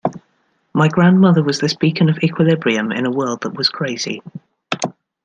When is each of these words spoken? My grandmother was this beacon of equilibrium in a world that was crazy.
My 0.73 0.87
grandmother 0.87 1.43
was 1.43 1.59
this 1.59 1.75
beacon 1.75 2.09
of 2.09 2.17
equilibrium 2.23 2.91
in 2.91 3.05
a 3.05 3.11
world 3.11 3.43
that 3.43 3.53
was 3.55 3.69
crazy. 3.69 4.23